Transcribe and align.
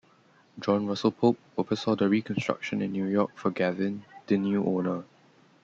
John 0.59 0.87
Russell 0.87 1.11
Pope 1.11 1.37
oversaw 1.57 1.95
the 1.95 2.09
reconstruction 2.09 2.81
in 2.81 2.91
New 2.91 3.05
York 3.05 3.35
for 3.37 3.51
Gavin, 3.51 4.03
the 4.25 4.35
new 4.37 4.65
owner. 4.65 5.03